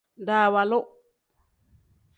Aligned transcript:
Dawaalu. 0.27 0.79